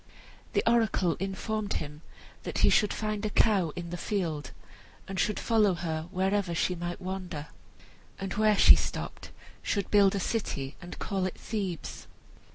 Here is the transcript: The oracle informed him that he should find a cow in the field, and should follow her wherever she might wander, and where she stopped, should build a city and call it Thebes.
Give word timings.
The 0.53 0.63
oracle 0.65 1.13
informed 1.17 1.73
him 1.73 2.01
that 2.41 2.57
he 2.65 2.71
should 2.71 2.91
find 2.91 3.23
a 3.23 3.29
cow 3.29 3.71
in 3.75 3.91
the 3.91 3.97
field, 3.97 4.49
and 5.07 5.19
should 5.19 5.39
follow 5.39 5.75
her 5.75 6.07
wherever 6.09 6.55
she 6.55 6.73
might 6.73 6.99
wander, 6.99 7.49
and 8.17 8.33
where 8.33 8.57
she 8.57 8.75
stopped, 8.75 9.29
should 9.61 9.91
build 9.91 10.15
a 10.15 10.19
city 10.19 10.75
and 10.81 10.97
call 10.97 11.27
it 11.27 11.37
Thebes. 11.37 12.07